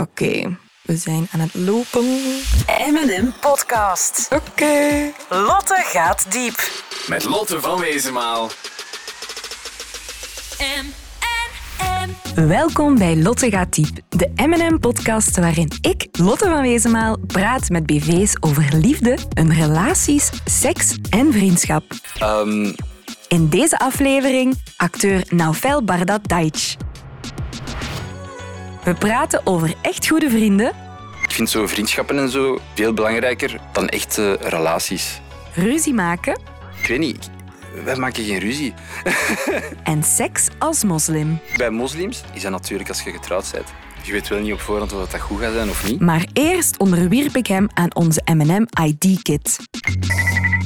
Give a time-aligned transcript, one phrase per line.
[0.00, 2.04] Oké, we zijn aan het lopen.
[2.92, 4.28] M&M Podcast.
[4.32, 5.12] Oké.
[5.28, 6.70] Lotte gaat diep.
[7.08, 8.50] Met Lotte van Wezenmaal.
[12.34, 18.32] Welkom bij Lotte gaat diep, de M&M-podcast waarin ik, Lotte van Wezenmaal, praat met BV's
[18.40, 21.84] over liefde, hun relaties, seks en vriendschap.
[22.18, 22.72] Ehm,
[23.28, 26.74] In deze aflevering acteur Naufel Bardat Daic.
[28.84, 30.72] We praten over echt goede vrienden,
[31.22, 35.20] ik vind zo vriendschappen en zo veel belangrijker dan echte relaties.
[35.54, 36.40] ruzie maken
[36.82, 37.30] Ik weet niet,
[37.84, 38.74] wij maken geen ruzie.
[39.82, 41.40] en seks als moslim.
[41.56, 43.66] Bij moslims is dat natuurlijk als je getrouwd bent.
[44.02, 46.00] Je weet wel niet op voorhand of dat goed gaat zijn of niet.
[46.00, 49.56] Maar eerst onderwierp ik hem aan onze M&M ID-kit.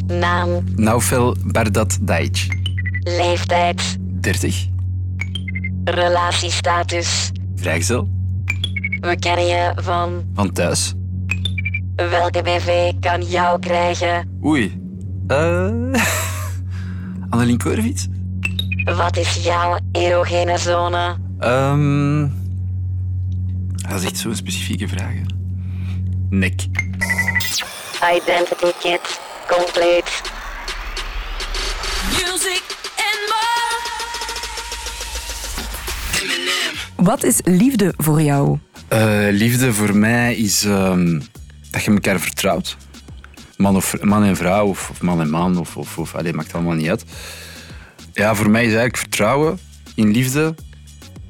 [0.07, 2.47] Naam, Naufel Bardat Daic,
[3.01, 4.67] leeftijd, 30,
[5.85, 7.31] relatiestatus.
[7.57, 8.09] Vrijgezel,
[9.01, 10.95] We kennen je van van thuis.
[11.97, 14.39] welke BV kan jou krijgen?
[14.45, 14.81] Oei.
[15.27, 15.67] Eh...
[17.31, 18.07] Annelien Korvits?
[18.97, 21.17] Wat is jouw erogene zone?
[21.39, 22.29] Ehm...
[23.89, 25.13] Dat is echt zo'n specifieke vraag.
[25.13, 25.21] hè.
[26.29, 26.61] Nek.
[28.17, 30.23] Identity kit, compleet.
[32.13, 32.63] Music
[32.97, 33.75] and more.
[36.97, 38.59] Wat is liefde voor jou?
[38.89, 41.21] Eh, liefde voor mij is ehm,
[41.71, 42.77] dat je elkaar vertrouwt.
[43.57, 46.55] Man, of, man en vrouw, of, of man en man, of, of, of allee, maakt
[46.55, 47.05] allemaal niet uit.
[48.13, 49.59] Ja, voor mij is eigenlijk vertrouwen
[49.95, 50.55] in liefde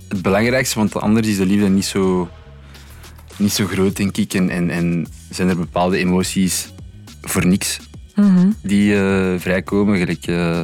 [0.08, 2.28] het belangrijkste, want anders is de liefde niet zo,
[3.36, 4.34] niet zo groot, denk ik.
[4.34, 6.68] En, en, en zijn er bepaalde emoties
[7.22, 7.78] voor niks
[8.62, 9.98] die eh, vrijkomen.
[9.98, 10.60] Gelijk, eh,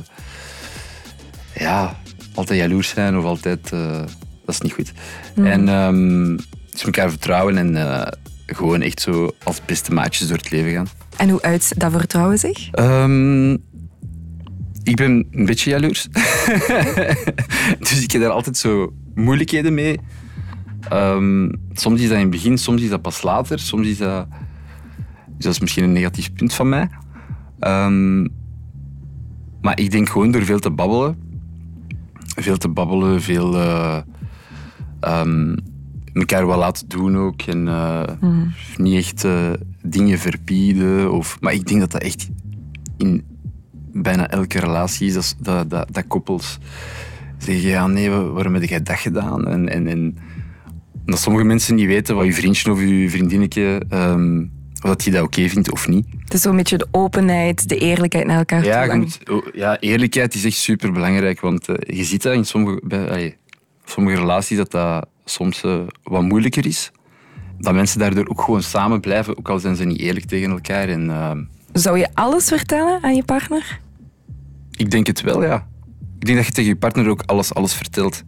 [1.55, 2.00] ja,
[2.34, 3.72] altijd jaloers zijn of altijd...
[4.45, 4.93] dat is niet goed.
[5.35, 6.37] En ehm
[6.73, 8.12] dus elkaar vertrouwen en eh,
[8.47, 10.87] gewoon echt zo als beste maatjes door het leven gaan.
[11.17, 12.71] En hoe uit dat vertrouwen zich?
[12.71, 13.53] Ehm,
[14.83, 16.09] ik ben een beetje jaloers.
[17.78, 20.00] dus ik heb daar altijd zo moeilijkheden mee.
[20.89, 23.59] Ehm, soms is dat in het begin, soms is dat pas later.
[23.59, 24.27] Soms is dat...
[25.27, 26.89] Dus dat is misschien een negatief punt van mij.
[29.61, 31.16] Maar ik denk gewoon door veel te babbelen.
[32.37, 33.55] Veel te babbelen, veel...
[33.55, 33.99] eh
[35.03, 35.57] ehm,
[36.13, 37.43] elkaar wat laten doen ook.
[37.43, 38.03] En eh,
[38.77, 39.51] niet echt eh,
[39.83, 41.13] dingen verbieden.
[41.13, 42.29] Of, maar ik denk dat dat echt
[42.99, 43.25] in
[43.93, 45.15] bijna elke relatie is.
[45.15, 46.59] Dat, dat, dat, dat koppels
[47.39, 49.47] zeggen, ja nee, wa- waarom heb jij dat gedaan?
[49.49, 50.17] En, en, en
[51.05, 53.83] dat sommige mensen niet weten wat je vriendje of je vriendinnetje...
[53.89, 54.45] ehm,
[54.83, 56.07] of dat je dat oké vindt of niet.
[56.25, 58.97] Het is zo'n beetje de openheid, de eerlijkheid naar elkaar Ja, toe.
[58.97, 61.41] moet, oh, ja, eerlijkheid is echt super belangrijk.
[61.41, 63.37] Want eh, je ziet dat in sommige, bij,
[63.92, 66.91] sommige relaties dat dat soms eh, wat moeilijker is.
[67.58, 70.88] Dat mensen daardoor ook gewoon samen blijven, ook al zijn ze niet eerlijk tegen elkaar.
[70.88, 71.42] En, ehm,
[71.72, 73.80] Zou je alles vertellen aan je partner?
[74.76, 75.66] ik denk het wel, ja.
[76.19, 78.22] Ik denk dat je tegen je partner ook alles, alles vertelt.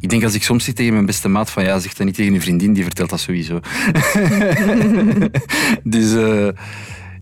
[0.00, 2.14] Ik denk als ik soms zeg tegen mijn beste maat van ja, zeg dat niet
[2.14, 3.60] tegen een vriendin, die vertelt dat sowieso.
[5.94, 6.46] dus eh,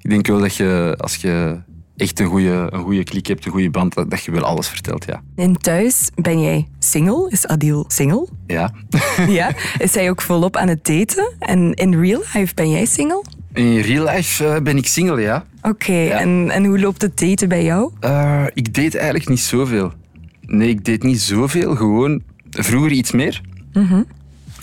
[0.03, 1.59] ik denk wel dat je, als je
[1.97, 4.69] echt een goede, een goede klik hebt, een goede band, dat, dat je wel alles
[4.69, 5.23] vertelt, ja.
[5.37, 7.31] En thuis ben jij single?
[7.31, 8.29] Is Adil single?
[8.47, 8.73] Ja.
[9.29, 9.55] Ja.
[9.79, 11.33] Is hij ook volop aan het daten?
[11.39, 13.25] En in real life ben jij single?
[13.53, 15.45] In real life eh, ben ik single, ja.
[15.63, 17.93] Oké, en, en hoe loopt het daten bij jou?
[18.01, 19.93] Eh, ik date eigenlijk niet zoveel.
[20.41, 21.77] Nee, ik deed niet zoveel.
[21.77, 23.41] Gewoon vroeger iets meer.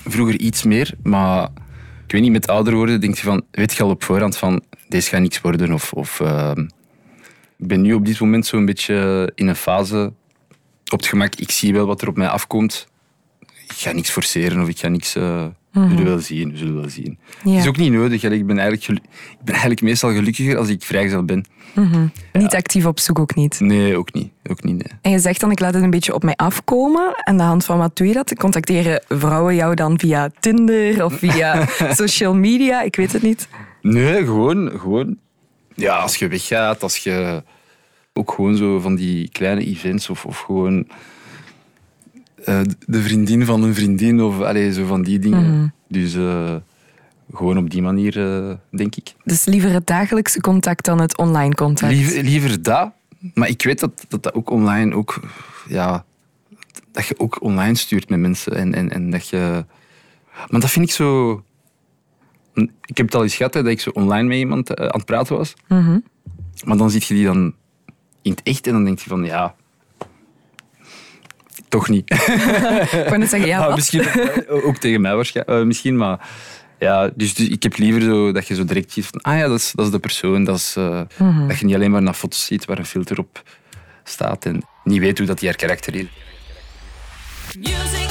[0.06, 1.50] Vroeger iets meer, maar
[2.06, 4.62] ik weet niet, met ouder worden denk je van, weet je al op voorhand van,
[4.88, 5.74] deze gaat niks worden.
[5.74, 6.66] Of, of ehm,
[7.68, 10.14] ben nu op dit moment zo'n beetje in een fase
[10.92, 11.36] op het gemak.
[11.36, 12.88] Ik zie wel wat er op mij afkomt.
[13.40, 15.16] Ik ga niks forceren of ik ga niks...
[15.16, 17.20] eh, We zullen wel zien, we zullen wel zien.
[17.44, 17.52] Ja.
[17.52, 18.22] Het is ook niet nodig.
[18.22, 18.32] hè.
[18.32, 21.46] Ik ben, eigenlijk ik ben eigenlijk meestal gelukkiger als ik vrijgezel ben.
[22.34, 23.60] Niet actief op zoek ook niet.
[23.60, 24.32] Nee, ook niet.
[24.50, 25.00] Ook niet, nee.
[25.02, 27.26] En je zegt dan, ik laat het een beetje op mij afkomen.
[27.28, 28.36] Aan de hand van wat doe je dat?
[28.36, 31.66] Contacteren vrouwen jou dan via Tinder of via
[32.02, 32.82] social media?
[32.82, 33.48] Ik weet het niet.
[33.82, 35.18] Nee, gewoon, gewoon.
[35.76, 37.44] Ja, als je weggaat, als je
[38.14, 40.88] ook gewoon zo van die kleine events of, of gewoon
[42.46, 45.74] eh, de vriendin van een vriendin of allee, zo van die dingen.
[45.88, 46.56] Dus eh,
[47.34, 49.14] gewoon op die manier, eh, denk ik.
[49.24, 51.94] Dus liever het dagelijkse contact dan het online contact.
[51.94, 52.92] Liever, liever dat,
[53.34, 55.20] maar ik weet dat dat, dat ook online ook,
[55.68, 56.06] ja,
[56.92, 59.66] dat je ook online stuurt met mensen en, en, en dat je.
[60.50, 61.32] Maar dat vind ik zo.
[62.86, 65.06] Ik heb het al eens gehad hè, dat ik zo online met iemand aan het
[65.06, 65.54] praten was.
[66.64, 67.54] Maar dan zie je die dan
[68.24, 69.56] in het echt en dan denk je van ja.
[71.70, 72.12] toch niet.
[72.12, 73.76] Ik net zeggen, ja, Ah, wat?
[73.76, 74.06] misschien
[74.48, 75.58] ook tegen mij waarschijnlijk.
[75.60, 76.30] eh, misschien, maar
[76.80, 79.48] ja, dus, dus ik heb liever zo dat je zo direct ziet van, ah ja,
[79.48, 80.44] dat is, dat is de persoon.
[80.44, 81.48] Dat, is, eh, Mhm.
[81.48, 83.44] dat je niet alleen maar naar foto's ziet waar een filter op
[84.04, 86.06] staat en niet weet hoe dat die haar karakter is.
[87.60, 88.10] Music.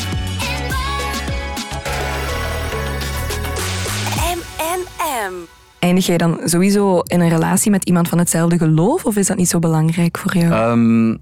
[5.83, 9.05] Eindig jij dan sowieso in een relatie met iemand van hetzelfde geloof?
[9.05, 10.53] Of is dat niet zo belangrijk voor jou?
[10.53, 11.17] Ehm,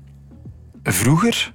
[0.82, 1.52] vroeger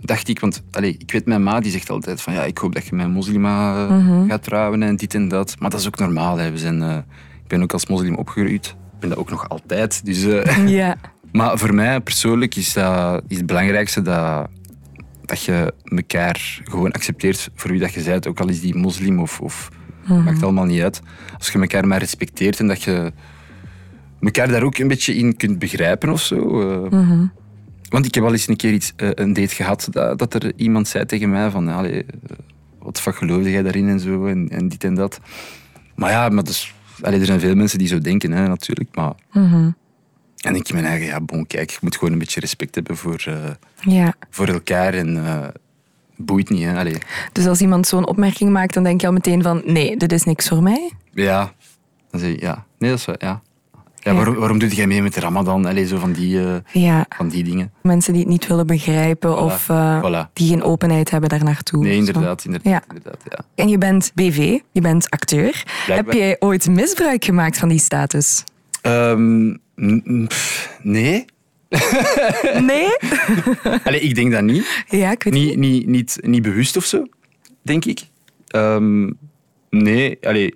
[0.00, 2.74] dacht ik, want allee, ik weet mijn ma die zegt altijd van ja, ik hoop
[2.74, 5.56] dat je met een moslima eh, gaat trouwen en dit en dat.
[5.58, 6.36] Maar dat is ook normaal.
[6.36, 6.50] Hè.
[6.50, 6.96] We zijn, eh,
[7.42, 8.66] ik ben ook als moslim opgegroeid.
[8.66, 10.04] Ik ben dat ook nog altijd.
[10.04, 10.96] Dus, eh, ja.
[11.32, 14.48] Maar voor mij persoonlijk is, dat, is het belangrijkste dat,
[15.24, 18.26] dat je elkaar gewoon accepteert voor wie dat je bent.
[18.26, 19.70] Ook al is die moslim of, of
[20.18, 21.02] maakt allemaal niet uit.
[21.38, 23.12] Als je elkaar maar respecteert en dat je
[24.20, 26.60] elkaar daar ook een beetje in kunt begrijpen of zo.
[26.62, 26.90] eh.
[27.88, 30.52] Want ik heb al eens een keer iets, eh, een date gehad dat, dat er
[30.56, 32.08] iemand zei tegen mij van allee, eh,
[32.78, 35.20] wat fuck geloofde jij daarin en zo en, en dit en dat.
[35.94, 38.96] Maar ja, maar dus, allee, er zijn veel mensen die zo denken hè, natuurlijk.
[38.96, 39.12] Maar
[40.40, 42.96] en ik in mijn eigen, ja, bon, kijk, je moet gewoon een beetje respect hebben
[42.96, 43.24] voor,
[43.80, 44.14] ja.
[44.30, 45.14] voor elkaar en
[46.24, 46.62] boeit niet.
[46.64, 46.78] Hè?
[46.78, 46.96] Allee,
[47.32, 50.24] Dus als iemand zo'n opmerking maakt, dan denk je al meteen van nee, dit is
[50.24, 50.90] niks voor mij.
[51.12, 51.52] ja,
[52.10, 53.40] dan zeg je, ja, nee, dat is wel, ja.
[54.02, 55.66] Ja, waarom, waarom doe jij mee met de Ramadan?
[55.66, 57.06] Allee, zo van die, eh, Ja.
[57.08, 57.72] van die dingen.
[57.82, 60.32] Mensen die het niet willen begrijpen of eh, Voilà.
[60.32, 61.82] die geen openheid hebben daar naartoe.
[61.84, 62.82] Nee, inderdaad, inderdaad, Ja.
[62.88, 63.38] inderdaad ja.
[63.54, 65.64] En je bent BV, je bent acteur.
[65.86, 68.44] Heb jij ooit misbruik gemaakt van die status?
[68.82, 69.54] Ehm,
[70.26, 71.24] pff, nee.
[72.70, 72.96] Nee?
[73.84, 74.84] Allee, ik denk dat niet.
[74.88, 77.06] Ja, ik weet Niet, niet, niet, niet bewust of zo,
[77.62, 78.00] denk ik.
[78.46, 79.10] Ehm,
[79.70, 80.54] nee, allee,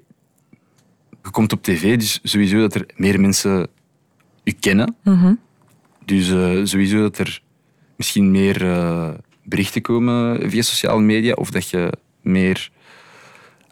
[1.22, 3.68] je komt op tv, dus sowieso dat er meer mensen
[4.42, 4.96] je kennen.
[6.04, 7.42] Dus eh, sowieso dat er
[7.96, 9.08] misschien meer eh,
[9.42, 12.70] berichten komen via sociale media of dat je meer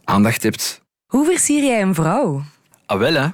[0.05, 0.83] aandacht hebt.
[1.07, 2.43] Hoe versier jij een vrouw?
[2.87, 3.29] Ah, wel hè.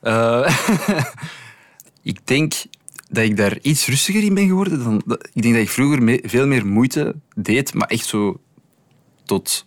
[0.00, 0.58] Eh,
[2.12, 2.52] ik denk
[3.14, 4.84] dat ik daar iets rustiger in ben geworden.
[4.84, 8.40] Dan, dat- ik denk dat ik vroeger veel meer moeite deed, maar echt zo
[9.24, 9.66] tot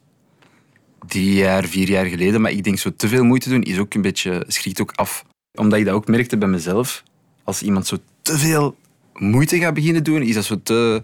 [1.07, 2.41] drie jaar, vier jaar geleden.
[2.41, 5.25] Maar ik denk zo te veel moeite doen is ook een beetje, schrikt ook af.
[5.53, 7.03] Omdat ik dat ook merkte bij mezelf.
[7.43, 8.75] Als iemand zo te veel
[9.13, 11.01] moeite gaat beginnen doen, is dat zo te...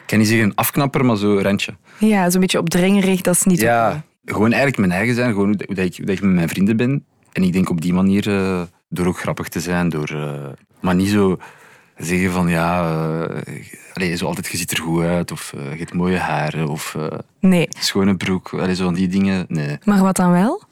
[0.00, 1.74] Ik kan niet zeggen een afknapper, maar zo een randje.
[1.98, 3.60] Ja, zo'n beetje opdringerig, dat is niet.
[3.60, 5.30] Ja, gewoon eigenlijk mijn eigen zijn.
[5.32, 7.04] Gewoon hoe, dat- ik, hoe dat ik met mijn vrienden ben.
[7.32, 10.48] En ik denk op die manier, eh, door ook grappig te zijn, door, eh,
[10.80, 11.38] maar niet zo
[11.96, 12.90] zeggen van ja,
[13.36, 13.52] eh
[13.94, 16.96] allee, zo altijd, je ziet er goed uit, of eh, je hebt mooie haren, of
[17.40, 17.68] Nee.
[17.78, 19.44] schone broek, allee, zo van die dingen.
[19.48, 19.78] Nee.
[19.84, 20.62] Maar wat dan wel?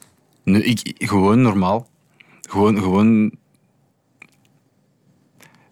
[0.43, 1.87] nee ik, gewoon normaal.
[2.49, 3.31] Gewoon, gewoon,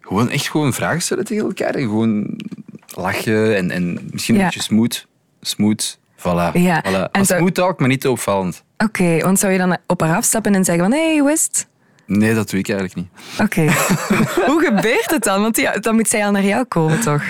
[0.00, 2.40] gewoon echt gewoon vragen stellen tegen elkaar en gewoon
[2.94, 4.40] lachen en, en misschien Ja.
[4.40, 5.06] een beetje smooth.
[5.40, 6.52] Smooth, voilà.
[6.52, 7.10] Ja, voilà.
[7.10, 8.64] en zo- smooth talk, maar niet te opvallend.
[8.78, 11.42] Oké, want zou je dan op haar afstappen en zeggen van hé, hey, hoe is
[11.44, 11.66] het?
[12.06, 13.08] Nee, dat doe ik eigenlijk niet.
[13.40, 13.60] Oké.
[14.50, 15.40] Hoe gebeurt het dan?
[15.42, 17.22] Want ja, dan moet zij al naar jou komen, toch?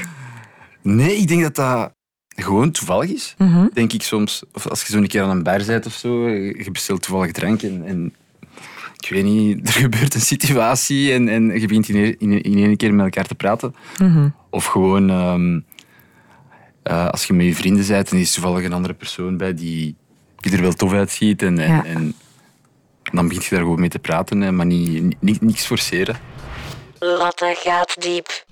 [0.83, 1.93] Nee, ik denk dat dat
[2.29, 3.35] gewoon toevallig is.
[3.39, 3.67] Mhm.
[3.73, 4.43] Denk ik soms.
[4.53, 7.33] Of als je zo een keer aan een bar bent of zo, je bestelt toevallig
[7.33, 8.15] drank en, en
[9.01, 12.57] ik weet niet, er gebeurt een situatie en, en je begint in, één- in, in
[12.59, 13.75] één keer met elkaar te praten.
[13.99, 14.29] Mhm.
[14.51, 15.61] Of gewoon ehm,
[16.83, 19.55] eh, als je met je vrienden bent en er is toevallig een andere persoon bij
[19.55, 19.97] die,
[20.37, 21.85] die er wel tof uitziet en, en, Ja.
[21.85, 22.15] en
[23.13, 26.17] dan begint je daar gewoon mee te praten, hè, maar niet, niet, niks forceren.
[26.99, 28.45] Lotte gaat diep.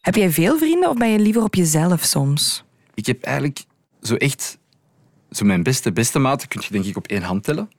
[0.00, 2.64] Heb jij veel vrienden of ben je liever op jezelf soms?
[2.94, 3.64] Ik heb eigenlijk
[4.02, 4.58] zo echt...
[5.30, 7.70] Zo mijn beste, beste maten kun je denk ik op één hand tellen.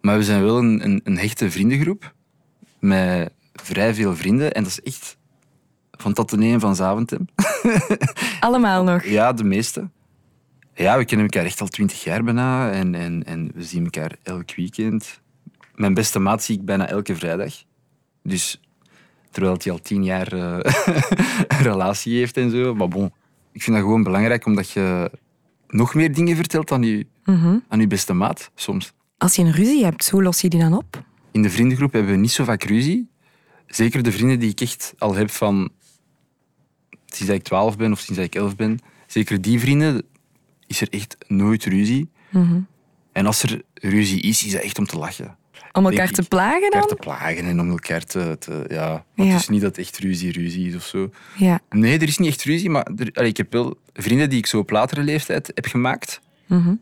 [0.00, 2.14] Maar we zijn wel een, een, een hechte vriendengroep.
[2.78, 4.52] Met vrij veel vrienden.
[4.52, 5.16] En dat is echt
[5.90, 7.28] van Tattenee en van Zaventem.
[8.40, 9.04] Allemaal nog.
[9.04, 9.90] Ja, de meeste.
[10.74, 12.70] Ja, we kennen elkaar echt al twintig jaar bijna.
[12.70, 15.20] En, en, en we zien elkaar elk weekend.
[15.76, 17.54] Mijn beste maat zie ik bijna elke vrijdag.
[18.22, 18.60] Dus
[19.30, 20.58] terwijl hij al tien jaar eh,
[21.48, 22.74] een relatie heeft en zo.
[22.74, 23.12] Maar bon,
[23.52, 25.10] ik vind dat gewoon belangrijk omdat je
[25.68, 27.06] nog meer dingen vertelt aan je,
[27.68, 28.92] aan je beste maat soms.
[29.18, 31.04] Als je een ruzie hebt, hoe los je die dan op?
[31.30, 33.08] In de vriendengroep hebben we niet zo vaak ruzie.
[33.66, 35.70] Zeker de vrienden die ik echt al heb van
[37.06, 38.78] sinds dat ik 12 ben of sinds dat ik 11 ben.
[39.06, 40.02] Zeker die vrienden
[40.66, 42.10] is er echt nooit ruzie.
[43.12, 45.36] En als er ruzie is, is dat echt om te lachen.
[45.72, 46.88] Om elkaar te plagen Elkaar dan?
[46.88, 48.36] te plagen en om elkaar te...
[48.38, 49.04] te ja.
[49.14, 49.32] Maar Ja.
[49.32, 51.10] Het is niet dat echt ruzie ruzie is of zo.
[51.36, 51.60] Ja.
[51.70, 54.46] Nee, er is niet echt ruzie, maar er, allee, ik heb wel vrienden die ik
[54.46, 56.20] zo op latere leeftijd heb gemaakt.
[56.46, 56.74] Mhm.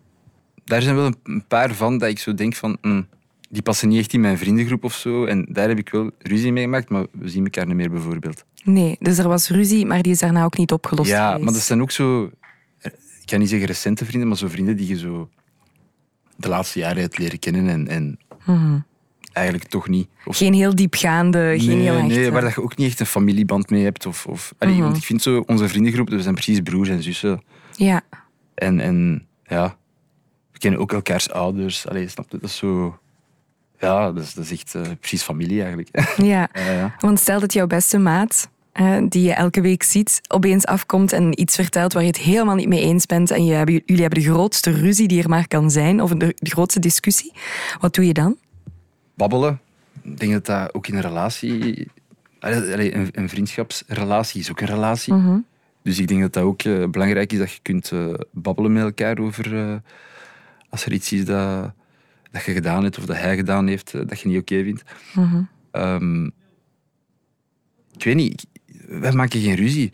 [0.65, 2.79] Daar zijn wel een, paar van dat ik zo denk van...
[2.81, 3.03] hm,
[3.51, 5.25] die passen niet echt in mijn vriendengroep of zo.
[5.25, 8.45] En daar heb ik wel ruzie mee gemaakt, maar we zien elkaar niet meer bijvoorbeeld.
[8.65, 11.45] Nee, dus er was ruzie, maar die is daarna ook niet opgelost ja, geweest.
[11.45, 12.31] maar dat zijn ook zo
[13.25, 15.29] ik kan niet zeggen recente vrienden, maar zo vrienden die je zo
[16.37, 18.19] de laatste jaren hebt leren kennen en, en
[19.35, 20.09] eigenlijk toch niet.
[20.25, 22.07] Of, Geen heel diepgaande, geen nee, heel echt...
[22.07, 24.07] nee, waar dat je ook niet echt een familieband mee hebt.
[24.07, 27.43] Of, of, allee, Want ik vind zo, onze vriendengroep, we zijn precies broers en zussen.
[27.73, 28.03] Ja.
[28.55, 29.77] En, en ja,
[30.53, 31.89] we kennen ook elkaars ouders.
[31.89, 32.39] Allee, snap je?
[32.39, 32.99] Dat is zo...
[33.79, 35.89] Ja, dat is, dat is echt eh, precies familie eigenlijk.
[36.17, 36.49] Ja.
[36.53, 36.95] ja, ja.
[36.99, 38.51] Want stel dat jouw beste maat,
[39.09, 42.69] die je elke week ziet, opeens afkomt en iets vertelt waar je het helemaal niet
[42.69, 46.01] mee eens bent en je, jullie hebben de grootste ruzie die er maar kan zijn,
[46.03, 47.33] of de, de grootste discussie.
[47.81, 48.37] Wat doe je dan?
[49.15, 49.61] Babbelen.
[50.03, 51.89] Ik denk dat dat ook in een relatie...
[52.41, 55.15] Allee, een, een vriendschapsrelatie is ook een relatie.
[55.83, 58.83] Dus ik denk dat dat ook eh, belangrijk is dat je kunt eh, babbelen met
[58.83, 59.59] elkaar over...
[59.59, 59.77] eh,
[60.69, 61.73] als er iets is dat,
[62.31, 64.83] dat je gedaan hebt of dat hij gedaan heeft, dat je niet oké vindt.
[65.71, 66.25] Ehm,
[67.97, 68.47] ik weet niet,
[68.89, 69.93] wij maken geen ruzie.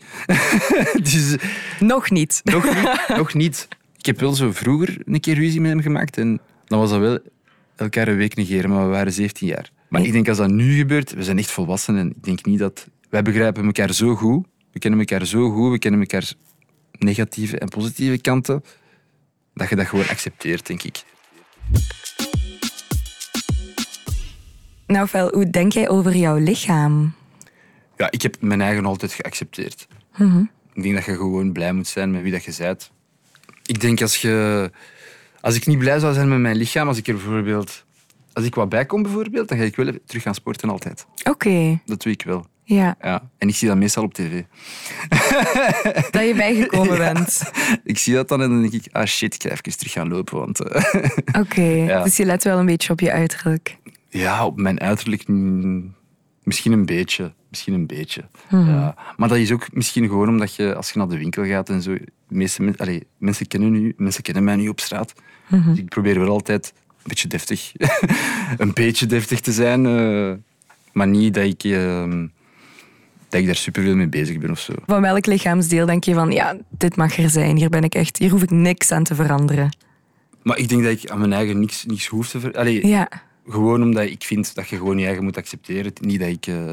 [1.09, 1.35] dus
[1.79, 2.41] Nog niet.
[2.43, 3.67] nog niet, nog niet.
[3.97, 6.99] Ik heb wel zo vroeger een keer ruzie met hem gemaakt en dan was dat
[6.99, 7.19] wel
[7.75, 9.71] elkaar een week negeren, maar we waren 17 jaar.
[9.89, 12.59] Maar ik denk als dat nu gebeurt, we zijn echt volwassen en ik denk niet
[12.59, 12.87] dat...
[13.09, 16.33] Wij begrijpen elkaar zo goed, we kennen elkaar zo goed, we kennen elkaar
[16.91, 18.63] negatieve en positieve kanten,
[19.53, 21.03] dat je dat gewoon accepteert, denk ik.
[24.87, 27.13] Nou, Fel, hoe denk jij over jouw lichaam?
[28.01, 29.87] Ja, ik heb mijn eigen altijd geaccepteerd.
[30.73, 32.91] Ik denk dat je gewoon blij moet zijn met wie dat je bent.
[33.65, 34.71] Ik denk als je...
[35.41, 37.85] Als ik niet blij zou zijn met mijn lichaam, als ik er bijvoorbeeld...
[38.33, 41.05] Als ik wat bij kom bijvoorbeeld, dan ga ik wel even terug gaan sporten altijd.
[41.23, 42.45] Oké, Dat doe ik wel.
[42.63, 42.95] ja.
[43.01, 43.29] Ja.
[43.37, 44.41] En ik zie dat meestal op tv.
[46.11, 47.13] Dat je bijgekomen Ja.
[47.13, 47.41] bent.
[47.83, 50.07] Ik zie dat dan en dan denk ik, ah shit, ik ga even terug gaan
[50.07, 50.39] lopen.
[50.39, 50.83] Want eh,
[51.41, 52.03] Oké, Ja.
[52.03, 53.77] dus je let wel een beetje op je uiterlijk.
[54.09, 55.27] ja, op mijn uiterlijk
[56.43, 57.33] misschien een beetje.
[57.51, 58.23] Misschien een beetje.
[58.49, 58.95] Ja.
[59.17, 61.81] Maar dat is ook misschien gewoon omdat je, als je naar de winkel gaat en
[61.81, 61.95] zo,
[62.27, 65.13] meeste men, allee, mensen, kennen nu, mensen kennen mij nu op straat.
[65.47, 67.71] Dus ik probeer wel altijd een beetje deftig,
[68.57, 69.85] een beetje deftig te zijn.
[69.85, 70.31] eh,
[70.91, 72.27] maar niet dat ik, ehm,
[73.29, 74.73] dat ik daar superveel mee bezig ben of zo.
[74.85, 77.57] Van welk lichaamsdeel denk je van, ja, dit mag er zijn.
[77.57, 79.77] Hier ben ik echt, hier hoef ik niks aan te veranderen.
[80.43, 82.57] Maar ik denk dat ik aan mijn eigen niks, niks hoef te ver...
[82.57, 83.09] Allee, Ja,
[83.47, 85.91] Gewoon omdat ik vind dat je gewoon je eigen moet accepteren.
[86.01, 86.71] Niet dat ik eh,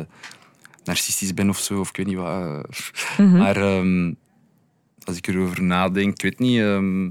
[0.88, 2.64] narcistisch ben of zo, of ik weet niet wat.
[3.18, 3.32] eh.
[3.32, 4.12] Maar ehm,
[5.04, 6.60] als ik erover nadenk, ik weet niet.
[6.60, 7.06] ehm,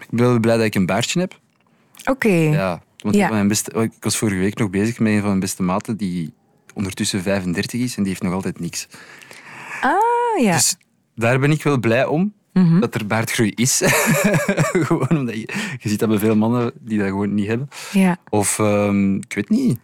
[0.00, 1.40] ik ben wel blij dat ik een baardje heb.
[2.04, 2.28] oké.
[2.28, 3.28] Ja, want Ja.
[3.30, 5.96] Mijn beste, oh, ik was vorige week nog bezig met een van mijn beste maten
[5.96, 6.32] die
[6.74, 8.88] ondertussen 35 is en die heeft nog altijd niks.
[9.80, 10.52] Ah, ja.
[10.52, 10.76] Dus
[11.14, 12.32] daar ben ik wel blij om.
[12.80, 13.82] Dat er baardgroei is.
[14.86, 15.48] gewoon omdat je,
[15.80, 17.68] je ziet dat bij veel mannen die dat gewoon niet hebben.
[17.92, 18.16] ja.
[18.28, 19.78] Of, ehm, ik weet niet.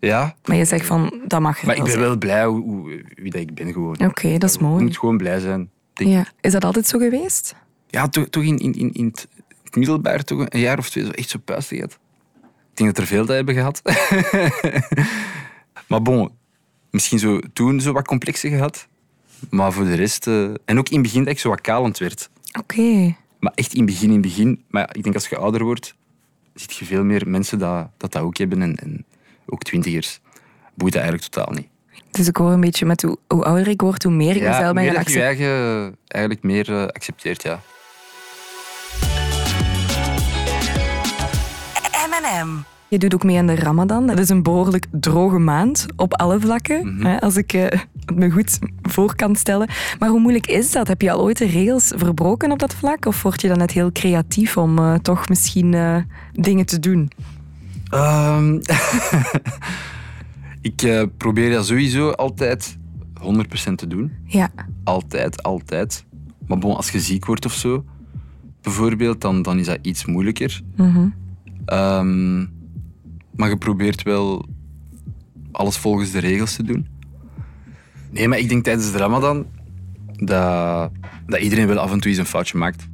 [0.00, 2.04] Ja, Maar je zegt van, dat mag maar ik ben zijn.
[2.04, 3.98] wel blij hoe, hoe- wie dat ik ben gewoon.
[4.06, 4.82] Oké, dat is Je mooi.
[4.84, 5.70] moet gewoon blij zijn.
[5.92, 6.10] denk.
[6.10, 6.26] Ja.
[6.40, 7.54] Is dat altijd zo geweest?
[7.88, 9.28] Ja, toch, toch in, in, in, in het
[9.76, 11.92] middelbaar toch een jaar of twee zo echt zo puistig had.
[12.70, 13.82] Ik denk dat er veel dat hebben gehad.
[15.88, 16.30] maar bon,
[16.90, 18.86] misschien zo toen zo wat complexen gehad.
[19.50, 20.26] Maar voor de rest...
[20.26, 22.30] eh, en ook in het begin dat ik zo wat kalend werd.
[22.58, 23.14] Oké.
[23.40, 24.62] Maar echt in het begin, in het begin.
[24.68, 25.94] Maar ik denk als je ouder wordt,
[26.54, 28.62] zie je veel meer mensen dat dat, dat ook hebben.
[28.62, 29.04] En, en
[29.50, 30.20] ook twintigers.
[30.74, 31.68] Boeit dat eigenlijk totaal niet.
[32.10, 34.56] Dus ik hoor een beetje met hoe, hoe ouder ik word, hoe meer ik mezelf
[34.58, 35.26] ben gaan dat je je accepteren.
[35.26, 37.60] eigen eigenlijk meer eh, accepteert, ja.
[42.08, 42.48] M&M.
[42.88, 44.06] Je doet ook mee aan de Ramadan.
[44.06, 47.06] Dat is een behoorlijk droge maand op alle vlakken, Mhm.
[47.06, 47.62] hè, als ik eh,
[48.04, 49.68] het me goed voor kan stellen.
[49.98, 50.88] Maar hoe moeilijk is dat?
[50.88, 53.06] Heb je al ooit de regels verbroken op dat vlak?
[53.06, 55.96] Of word je dan net heel creatief om eh, toch misschien eh,
[56.32, 57.10] dingen te doen?
[57.90, 58.54] Ehm,
[60.70, 62.78] ik eh, probeer dat sowieso altijd
[63.70, 64.12] 100% te doen.
[64.24, 64.50] Ja,
[64.84, 66.04] Altijd, altijd.
[66.46, 67.84] Maar bon, als je ziek wordt of zo,
[68.62, 70.60] bijvoorbeeld, dan, dan is dat iets moeilijker.
[71.64, 72.38] Ehm,
[73.34, 74.46] maar je probeert wel
[75.52, 76.86] alles volgens de regels te doen.
[78.10, 79.46] Nee, maar ik denk tijdens de Ramadan
[80.16, 80.90] dat,
[81.26, 82.88] dat iedereen wel af en toe eens een foutje maakt.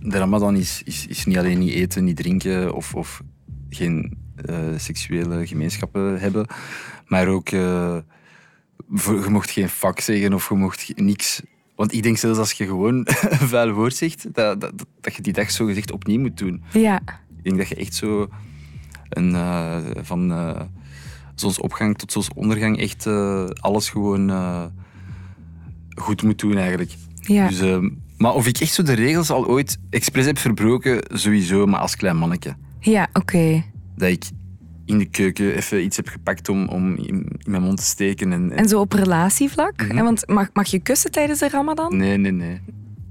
[0.00, 3.22] De Ramadan is, is, is niet alleen niet eten, niet drinken of, of
[3.70, 6.46] geen eh, seksuele gemeenschappen hebben,
[7.06, 7.96] maar ook eh,
[8.90, 11.42] voor- je mocht geen fuck zeggen of je mocht niks.
[11.76, 12.94] Want ik denk zelfs als je gewoon
[13.30, 16.62] een vuil woord zegt, dat, dat, dat je die dag zo gezegd opnieuw moet doen.
[16.72, 17.00] ja,
[17.36, 18.28] Ik denk dat je echt zo
[19.08, 20.32] een, eh, van
[21.34, 23.06] zonsopgang tot zonsondergang echt
[23.60, 24.30] alles gewoon
[25.94, 26.92] goed moet doen eigenlijk.
[27.20, 27.48] ja.
[27.48, 27.78] Dus,
[28.16, 31.96] maar of ik echt zo de regels al ooit expres heb verbroken, sowieso, maar als
[31.96, 32.54] klein manneke.
[32.80, 33.64] Ja oké.
[33.96, 34.24] Dat ik
[34.84, 38.32] in de keuken even iets heb gepakt om, om in, in mijn mond te steken.
[38.32, 39.82] En, En zo op relatievlak?
[39.82, 39.96] Mhm.
[39.96, 41.96] Hè, Want mag, mag je kussen tijdens de ramadan?
[41.96, 42.60] Nee, nee, nee.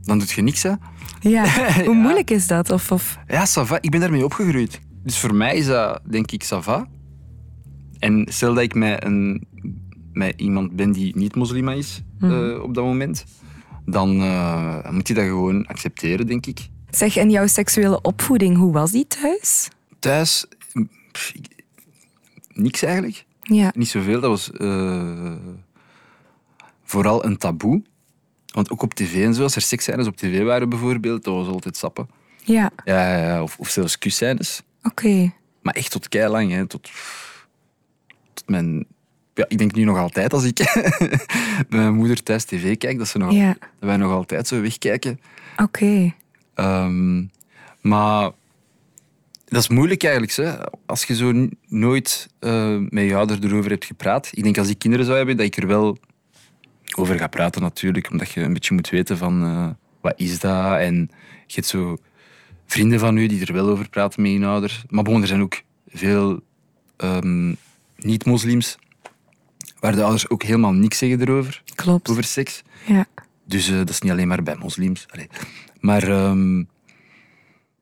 [0.01, 0.71] Dan doet je niks, hè.
[1.19, 1.45] Ja.
[1.85, 2.69] Hoe moeilijk is dat?
[2.69, 3.19] Of, of...
[3.27, 3.77] Ja, ça va.
[3.81, 4.79] Ik ben daarmee opgegroeid.
[5.03, 6.87] Dus voor mij is dat, denk ik, ça va.
[7.99, 9.47] En stel dat ik met, een,
[10.11, 13.25] met iemand ben die niet moslima is eh, op dat moment,
[13.85, 16.69] dan eh, moet je dat gewoon accepteren, denk ik.
[16.91, 19.67] Zeg, en jouw seksuele opvoeding, hoe was die thuis?
[19.99, 20.45] Thuis,
[21.11, 21.33] pff,
[22.53, 23.25] niks eigenlijk.
[23.41, 23.71] Ja.
[23.75, 24.19] Niet zoveel.
[24.19, 25.31] Dat was eh,
[26.83, 27.81] vooral een taboe.
[28.53, 31.47] Want ook op tv en zo, als er seksscènes op tv waren bijvoorbeeld, dat was
[31.47, 32.09] altijd sappen.
[32.43, 33.43] Ja, Ja, ja, ja.
[33.43, 34.61] Of, of zelfs kusscènes.
[34.83, 35.31] oké.
[35.61, 36.65] Maar echt tot keilang, hè.
[36.67, 36.89] Tot,
[38.33, 38.85] tot mijn...
[39.33, 40.55] Ja, ik denk nu nog altijd als ik
[41.69, 43.55] bij mijn moeder thuis tv kijk, dat, ze nog, Ja.
[43.59, 45.19] dat wij nog altijd zo wegkijken.
[45.57, 46.13] Oké.
[46.59, 47.23] Ehm,
[47.81, 48.31] maar
[49.45, 50.71] dat is moeilijk eigenlijk, hè.
[50.85, 54.29] als je zo nooit eh, met je ouder erover hebt gepraat.
[54.31, 55.97] Ik denk als ik kinderen zou hebben, dat ik er wel
[56.95, 59.69] over ga praten natuurlijk, omdat je een beetje moet weten van eh,
[60.01, 60.95] wat is dat en
[61.45, 61.97] je hebt zo
[62.65, 64.83] vrienden van u die er wel over praten met je ouders.
[64.89, 66.39] Maar bon, er zijn ook veel
[66.97, 67.53] ehm,
[67.95, 68.77] niet-moslims
[69.79, 72.09] waar de ouders ook helemaal niks zeggen erover, Klopt.
[72.09, 72.61] over seks.
[72.85, 73.05] Ja.
[73.45, 75.05] Dus eh, dat is niet alleen maar bij moslims.
[75.09, 75.27] Allee.
[75.79, 76.57] Maar ehm,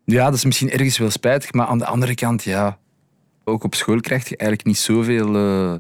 [0.06, 1.54] ja, dat is misschien ergens wel spijtig.
[1.54, 2.78] Maar aan de andere kant, ja,
[3.44, 5.76] ook op school krijg je eigenlijk niet zoveel eh,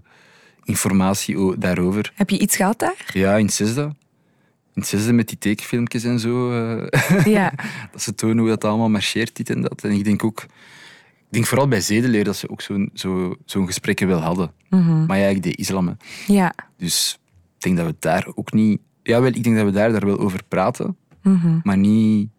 [0.63, 2.11] informatie daarover.
[2.15, 3.05] Heb je iets gehad daar?
[3.13, 3.81] Ja, in het zesde.
[3.81, 6.51] In het zesde met die tekenfilmpjes en zo.
[6.51, 7.53] eh, Ja.
[7.91, 9.83] dat ze tonen hoe dat allemaal marcheert, dit en dat.
[9.83, 10.45] En ik denk ook...
[11.27, 14.51] Ik denk vooral bij zedeleer dat ze ook zo'n zo, zo'n gesprekken wel hadden.
[15.07, 15.87] Maar ja, ik deed islam.
[15.87, 15.93] hè.
[16.33, 16.53] Ja.
[16.77, 17.19] Dus
[17.57, 18.79] ik denk dat we daar ook niet...
[19.03, 20.97] Ja, wel, ik denk dat we daar, daar wel over praten.
[21.63, 22.29] Maar niet...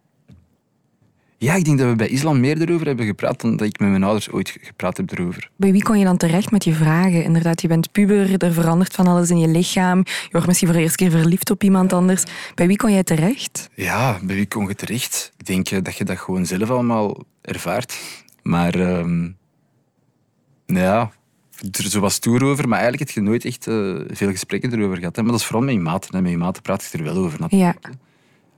[1.41, 3.89] Ja, ik denk dat we bij islam meer erover hebben gepraat dan dat ik met
[3.89, 5.51] mijn ouders ooit ge- gepraat heb erover.
[5.57, 7.23] Bij wie kon je dan terecht met je vragen?
[7.25, 9.99] Inderdaad, je bent puber, er verandert van alles in je lichaam.
[9.99, 12.23] Je wordt misschien voor de eerste keer verliefd op iemand anders.
[12.55, 13.69] Bij wie kon jij terecht?
[13.75, 15.33] Ja, bij wie kon je terecht?
[15.37, 17.99] Ik denk eh, dat je dat gewoon zelf allemaal ervaart.
[18.43, 19.29] Maar ehm,
[20.67, 21.11] ja,
[21.71, 24.97] er zo was toer over, maar eigenlijk heb je nooit echt eh, veel gesprekken erover
[24.99, 25.17] gehad.
[25.17, 25.23] Hè.
[25.23, 26.15] Maar dat is vooral met je maten.
[26.17, 26.23] Hè.
[26.23, 27.41] Met je maten praat je er wel over.
[27.41, 27.79] natuurlijk.
[27.87, 27.91] Ja.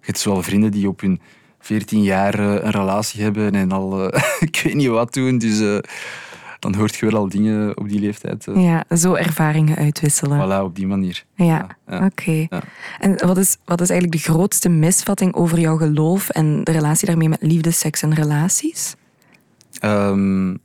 [0.01, 1.21] Je hebt zowel vrienden die op hun
[1.61, 5.39] 14 jaar eh, een relatie hebben en al eh, ik weet niet wat doen.
[5.39, 5.79] Dus eh,
[6.59, 8.47] dan hoort je wel al dingen op die leeftijd.
[8.55, 10.49] Ja, zo ervaringen uitwisselen.
[10.49, 11.25] Voilà, op die manier.
[11.35, 12.07] Ja, ja.
[12.07, 12.47] oké.
[12.51, 12.63] Ja.
[12.99, 17.07] En wat is, wat is eigenlijk de grootste misvatting over jouw geloof en de relatie
[17.07, 18.95] daarmee met liefde, seks en relaties?
[19.79, 20.57] Ehm,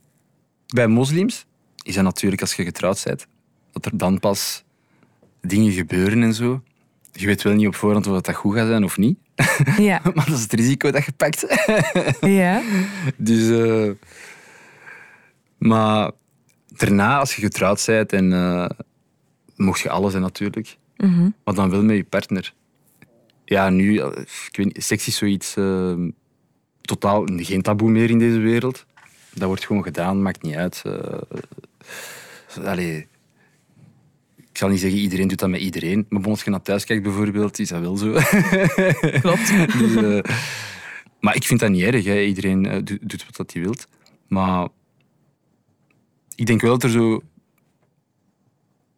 [0.66, 1.46] bij moslims
[1.82, 3.26] is dat natuurlijk als je getrouwd bent,
[3.72, 4.64] dat er dan pas
[5.40, 6.62] dingen gebeuren en zo.
[7.12, 9.18] Je weet wel niet op voorhand of dat goed gaat zijn of niet.
[9.78, 10.00] Ja.
[10.14, 11.46] maar dat is het risico dat je pakt.
[12.20, 12.62] ja.
[13.16, 13.90] dus, eh,
[15.58, 16.10] maar
[16.68, 18.68] daarna, als je getrouwd bent, en, eh,
[19.56, 20.76] mocht je alles zijn natuurlijk.
[21.44, 22.54] Maar dan wel met je partner.
[23.44, 24.06] Ja, nu, eh,
[24.50, 25.54] ik weet niet, seks is zoiets
[26.80, 28.86] totaal geen taboe meer in deze wereld.
[29.34, 30.82] Dat wordt gewoon gedaan, maakt niet uit.
[30.84, 31.20] eh
[32.64, 33.06] allee,
[34.56, 36.84] ik zal niet zeggen iedereen doet dat met iedereen, maar bon, als je naar thuis
[36.84, 38.12] kijkt bijvoorbeeld, is dat wel zo.
[39.20, 39.52] Klopt.
[39.78, 40.34] Dus, eh,
[41.20, 42.04] maar ik vind dat niet erg.
[42.04, 42.20] Hè.
[42.20, 43.88] Iedereen eh, doet, wat dat hij wilt.
[44.28, 44.68] Maar
[46.34, 47.22] ik denk wel dat er zo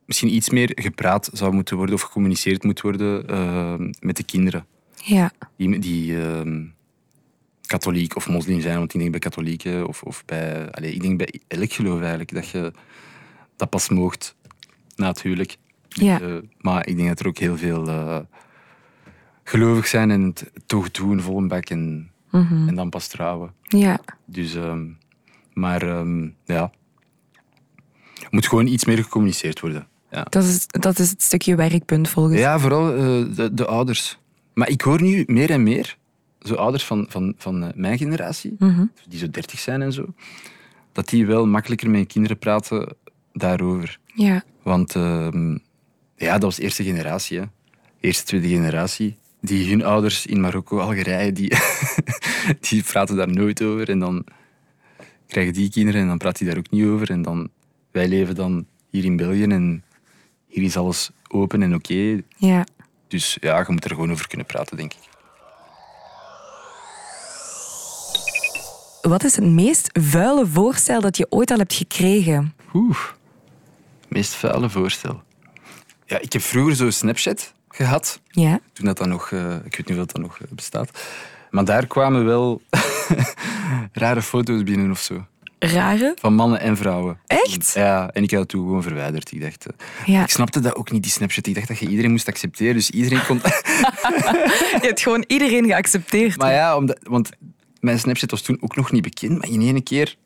[0.04, 4.66] misschien iets meer gepraat zou moeten worden of gecommuniceerd moet worden eh, met de kinderen.
[5.04, 5.32] Ja.
[5.56, 6.64] Die, die ehm,
[7.66, 8.78] katholiek of moslim zijn.
[8.78, 10.70] Want ik denk bij katholieken of, of bij...
[10.70, 12.72] Allez, ik denk bij elk geloof eigenlijk dat je
[13.56, 14.36] dat pas moogt
[14.98, 15.56] na het huwelijk.
[15.88, 16.20] Ja.
[16.20, 18.18] Eh, maar ik denk dat er ook heel veel eh,
[19.44, 22.10] gelovig zijn en het toch doen, vol een bak en,
[22.66, 23.52] en dan pas trouwen.
[23.62, 24.00] Ja.
[24.24, 24.86] Dus, ehm,
[25.52, 26.72] maar ehm, ja,
[28.14, 29.86] er moet gewoon iets meer gecommuniceerd worden.
[30.10, 34.18] Ja, Dat is, dat is het stukje werkpunt volgens ja vooral eh, de, de ouders.
[34.54, 35.96] Maar ik hoor nu meer en meer,
[36.40, 38.56] zo ouders van, van, van mijn generatie,
[39.08, 40.06] die zo dertig zijn en zo,
[40.92, 42.96] dat die wel makkelijker met hun kinderen praten
[43.38, 43.98] daarover.
[44.14, 44.44] Ja.
[44.62, 45.58] Want ehm,
[46.16, 47.38] ja, dat was eerste generatie.
[47.38, 47.44] Hè.
[48.00, 49.16] Eerste, tweede generatie.
[49.40, 51.52] Die hun ouders in Marokko, Algerije, die,
[52.68, 53.90] die praten daar nooit over.
[53.90, 54.24] En dan
[55.26, 57.10] krijgen die kinderen en dan praat hij daar ook niet over.
[57.10, 57.50] En dan,
[57.90, 59.84] wij leven dan hier in België en
[60.46, 62.20] hier is alles open en oké.
[62.36, 62.66] Ja.
[63.08, 65.08] Dus ja, je moet er gewoon over kunnen praten, denk ik.
[69.02, 72.54] Wat is het meest vuile voorstel dat je ooit al hebt gekregen?
[72.74, 72.98] Oeh,
[74.08, 75.22] meest vuile voorstel.
[76.06, 78.20] Ja, ik heb vroeger zo'n Snapchat gehad.
[78.30, 78.60] Ja.
[78.72, 80.90] toen dat dan nog, eh, ik weet niet of dat nog eh, bestaat.
[81.50, 82.60] Maar daar kwamen wel
[83.92, 85.26] rare foto's binnen of zo.
[85.58, 86.16] rare.
[86.20, 87.18] Van mannen en vrouwen.
[87.26, 87.72] Echt?
[87.74, 89.32] Ja, en ik had het toen gewoon verwijderd.
[89.32, 89.66] Ik dacht...
[89.66, 89.72] eh,
[90.06, 90.22] Ja.
[90.22, 91.46] Ik snapte dat ook niet, die Snapchat.
[91.46, 92.74] Ik dacht dat je iedereen moest accepteren.
[92.74, 93.40] Dus iedereen kon...
[93.42, 96.36] Je hebt gewoon iedereen geaccepteerd.
[96.36, 97.30] maar ja, omdat, want
[97.80, 99.38] mijn Snapchat was toen ook nog niet bekend.
[99.38, 100.16] Maar in één keer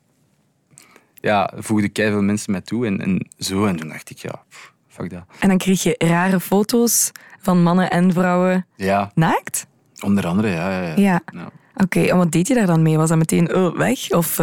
[1.23, 2.85] ja, voegden veel mensen mij toe.
[2.85, 3.65] En, en zo.
[3.65, 5.23] En toen dacht ik, ja, pff, fuck dat.
[5.39, 9.65] En dan kreeg je rare foto's van mannen en vrouwen Ja, naakt?
[9.99, 10.69] onder andere, ja.
[10.81, 11.21] ja, ja.
[11.33, 11.49] Ja.
[11.75, 12.97] Oké, en wat deed je daar dan mee?
[12.97, 14.11] Was dat meteen oh, weg?
[14.11, 14.35] Of,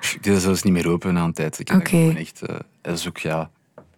[0.00, 1.58] pff, ik deed dat zelfs niet meer open na een tijd.
[1.58, 1.88] Ik Oké.
[1.88, 2.42] gewoon echt...
[2.42, 3.50] eh, dat is ook, ja...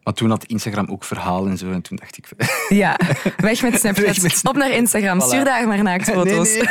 [0.03, 1.71] Maar toen had Instagram ook verhaal en zo.
[1.71, 2.29] En toen dacht ik...
[2.83, 2.99] ja,
[3.37, 4.07] weg met Snapchat.
[4.07, 5.21] Weg met Snap- Op naar Instagram.
[5.21, 5.25] Voilà.
[5.25, 6.55] Stuur daar maar naaktfoto's.
[6.59, 6.65] Nee,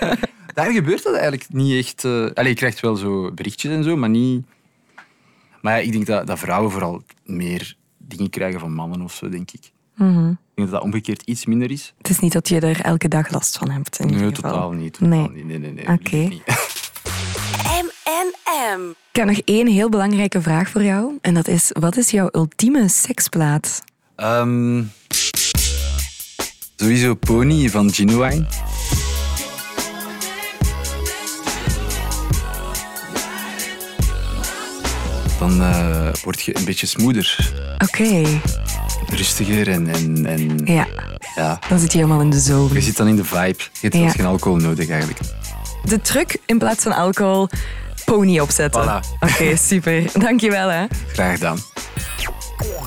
[0.00, 0.14] nee.
[0.54, 2.04] Daar gebeurt dat eigenlijk niet echt.
[2.04, 4.46] Allee, je krijgt wel zo berichtjes en zo, maar niet.
[5.60, 9.28] Maar ja, ik denk dat, dat vrouwen vooral meer dingen krijgen van mannen of zo,
[9.28, 9.72] denk ik.
[9.94, 10.28] Mhm.
[10.30, 11.94] Ik denk dat dat omgekeerd iets minder is.
[11.98, 13.98] Het is niet dat je er elke dag last van hebt.
[13.98, 14.50] In Nee, ieder geval.
[14.50, 14.92] totaal niet.
[14.92, 15.28] Totaal Nee.
[15.28, 15.44] niet.
[15.44, 15.88] Nee, nee, nee.
[15.88, 16.16] Oké.
[17.82, 18.82] M&M.
[19.12, 21.18] Ik heb nog één heel belangrijke vraag voor jou.
[21.20, 23.82] En dat is, wat is jouw ultieme seksplaat?
[24.16, 24.82] Ehm,
[26.76, 28.46] sowieso Pony van Genuine.
[35.40, 38.22] Dan eh, word je een beetje smoother, Oké,
[39.08, 40.86] rustiger en, en, en ja.
[41.34, 42.80] ja, Dan zit je helemaal in de Je zone.
[42.80, 43.56] zit dan in de vibe.
[43.58, 44.08] Je hebt Ja.
[44.10, 45.18] geen alcohol nodig eigenlijk.
[45.84, 47.48] De truc in plaats van alcohol,
[48.04, 48.82] pony opzetten.
[48.84, 49.18] Voilà.
[49.20, 50.04] Oké, super.
[50.18, 50.84] Dankjewel hè.
[51.12, 51.58] Graag gedaan.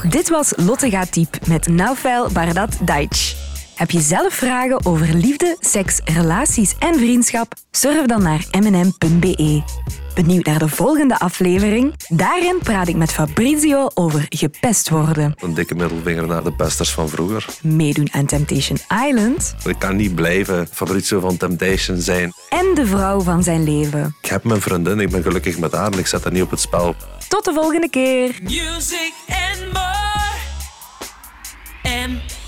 [0.10, 3.36] Dit was Lotte gaat diep met Naufel Bardat Daich.
[3.76, 7.54] Heb je zelf vragen over liefde, seks, relaties en vriendschap?
[7.72, 9.62] Surf dan naar mnm.be.
[10.13, 11.93] Benieuwd naar de volgende aflevering?
[12.08, 15.34] Daarin praat ik met Fabrizio over gepest worden.
[15.38, 17.45] Een dikke middelvinger naar de pesters van vroeger.
[17.62, 19.56] Meedoen aan Temptation Island.
[19.65, 22.34] Ik kan niet blijven Fabrizio van Temptation zijn.
[22.49, 24.15] En de vrouw van zijn leven.
[24.21, 26.52] Ik heb mijn vriendin, ik ben gelukkig met haar en ik zet haar niet op
[26.52, 26.95] het spel.
[27.28, 28.39] Tot de volgende keer.
[28.43, 29.91] Music and more.
[31.84, 32.42] And